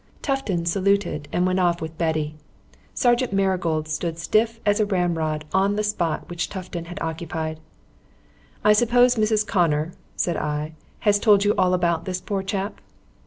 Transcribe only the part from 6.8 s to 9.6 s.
had occupied. "I suppose Mrs.